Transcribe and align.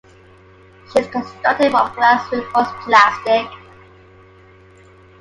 She 0.91 0.99
is 0.99 1.07
constructed 1.09 1.69
from 1.69 1.93
glass-reinforced 1.93 2.71
plastic. 2.85 3.47